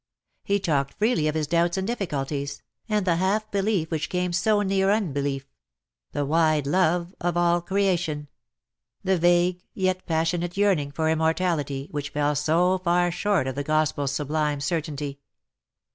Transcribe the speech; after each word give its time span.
He 0.43 0.59
talked 0.59 0.95
freely 0.95 1.27
of 1.27 1.35
his 1.35 1.45
doubts 1.45 1.77
and 1.77 1.85
difficulties, 1.85 2.63
and 2.89 3.05
the 3.05 3.17
half 3.17 3.51
belief 3.51 3.91
which 3.91 4.09
came 4.09 4.33
so 4.33 4.63
near 4.63 4.89
unbelief— 4.89 5.45
the 6.11 6.25
wide 6.25 6.65
love 6.65 7.13
of 7.21 7.37
all 7.37 7.61
creation— 7.61 8.27
the 9.03 9.19
vague 9.19 9.61
yet 9.75 10.07
passionate 10.07 10.57
yearning 10.57 10.89
for 10.91 11.07
immortality 11.07 11.87
which 11.91 12.09
fell 12.09 12.33
so 12.33 12.79
far 12.79 13.11
short 13.11 13.45
of 13.45 13.53
the 13.53 13.61
Gospel's 13.63 14.11
sublime 14.11 14.59
certainty. 14.59 15.19